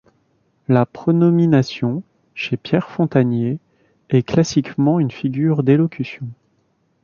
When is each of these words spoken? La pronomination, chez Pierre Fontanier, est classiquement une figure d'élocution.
La 0.67 0.87
pronomination, 0.87 2.01
chez 2.33 2.57
Pierre 2.57 2.89
Fontanier, 2.89 3.59
est 4.09 4.23
classiquement 4.27 4.99
une 4.99 5.11
figure 5.11 5.61
d'élocution. 5.61 6.25